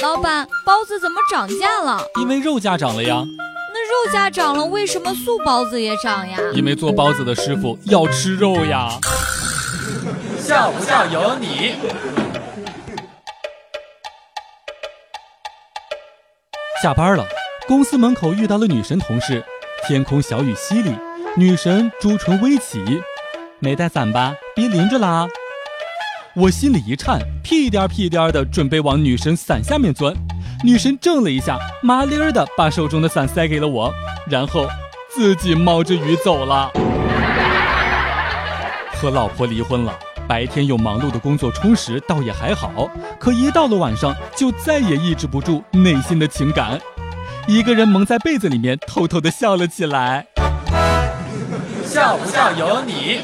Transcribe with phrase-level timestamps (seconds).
[0.00, 2.00] 老板，包子怎么涨价了？
[2.20, 3.24] 因为肉价涨了呀。
[3.74, 6.38] 那肉价涨了，为什么素包子也涨呀？
[6.54, 8.90] 因为做包子的师傅要吃肉呀。
[10.38, 11.74] 笑不笑由你。
[16.80, 17.26] 下班了，
[17.66, 19.44] 公司门口遇到了女神同事。
[19.86, 20.96] 天空小雨淅沥，
[21.36, 23.02] 女神朱唇微起，
[23.58, 24.34] 没带伞吧？
[24.54, 25.26] 别淋着啦！
[26.40, 30.14] 我心里一颤，屁颠屁颠的准备往女神伞下面钻。
[30.62, 33.92] 女神怔了一下，麻利儿的把手中的伞塞给了我，
[34.30, 34.68] 然后
[35.12, 36.70] 自己冒着雨走了。
[38.94, 39.92] 和老婆离婚了，
[40.28, 42.88] 白天有忙碌的工作充实，倒也还好。
[43.18, 46.78] 可一到了晚上，就再也抑制不住内心的情感，
[47.48, 50.26] 一个人蒙在被子里面，偷偷的笑了起来。
[51.84, 53.22] 笑不笑由你。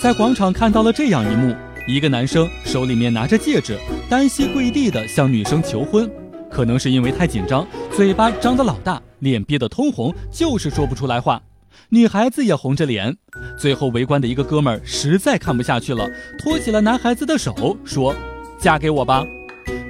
[0.00, 1.52] 在广场看到了这样一幕：
[1.88, 3.76] 一个男生手里面拿着戒指，
[4.08, 6.08] 单膝跪地的向女生求婚。
[6.48, 11.42] 可能是因为太紧张，嘴巴张得老大，脸憋得通红，就是说不出来话。
[11.88, 13.16] 女孩子也红着脸。
[13.58, 18.14] 最后围观的一个哥们儿实在看不下去了，托起了男孩子的手，说
[18.56, 19.24] ：“嫁给我吧。”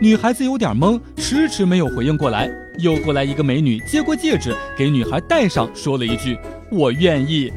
[0.00, 2.50] 女孩子有点懵，迟迟没有回应过来。
[2.78, 6.38] 又过来一个美女，接过戒指给女孩戴上，说了一句
[6.72, 7.52] ：“我愿意。”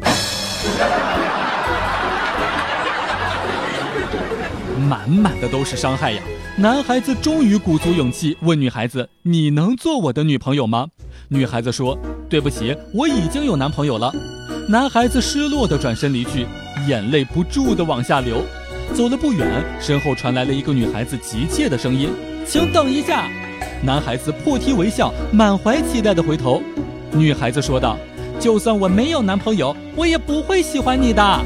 [4.82, 6.22] 满满的都是伤害呀！
[6.58, 10.88] 男孩子终于鼓足勇气问女孩子：“你能做我的女朋友吗？”
[11.30, 14.12] 女孩子说：“对不起，我已经有男朋友了。”
[14.68, 16.46] 男孩子失落的转身离去，
[16.88, 18.44] 眼泪不住的往下流。
[18.94, 22.10] 走了不远，身后传来了一个女孩子急切的声音
[22.46, 23.30] ：“请等一下！”
[23.84, 26.62] 男孩子破涕为笑，满怀期待的回头。
[27.14, 27.98] 女孩子说道
[28.40, 31.46] ：“就算我没有男朋友，我也不会喜欢你的。”